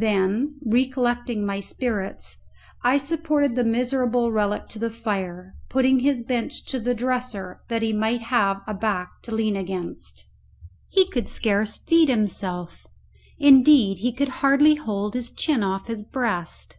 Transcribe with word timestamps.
Then, 0.00 0.54
re 0.64 0.88
collecting 0.88 1.44
my 1.44 1.60
spirits, 1.60 2.38
I 2.82 2.96
supported 2.96 3.54
the 3.56 3.62
miserable 3.64 4.32
relic 4.32 4.68
to 4.68 4.78
the 4.78 4.88
fire, 4.88 5.54
putting 5.68 5.98
his 6.00 6.22
bench 6.22 6.64
to 6.68 6.80
the 6.80 6.94
dresser 6.94 7.60
that 7.68 7.82
he 7.82 7.92
might 7.92 8.22
have 8.22 8.62
a 8.66 8.72
back 8.72 9.20
to 9.24 9.34
lean 9.34 9.54
against. 9.54 10.28
He 10.88 11.06
could 11.10 11.28
scarce 11.28 11.76
feed 11.76 12.08
himself 12.08 12.86
indeed, 13.38 13.98
he 13.98 14.14
could 14.14 14.30
hardly 14.40 14.76
hold 14.76 15.12
his 15.12 15.30
chin 15.30 15.62
off 15.62 15.88
his 15.88 16.02
breast. 16.02 16.78